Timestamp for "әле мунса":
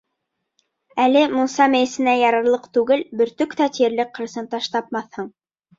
1.03-1.67